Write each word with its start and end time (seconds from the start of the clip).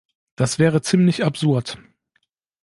Das 0.35 0.57
wäre 0.57 0.81
ziemlich 0.81 1.23
absurd. 1.23 1.77